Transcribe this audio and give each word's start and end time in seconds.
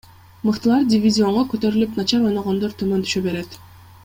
Мыктылар 0.47 0.87
дивизионго 0.93 1.43
көтөрүлүп, 1.53 1.93
начар 2.01 2.27
ойногондор 2.31 2.77
төмөн 2.81 3.07
түшө 3.09 3.25
берет. 3.29 3.63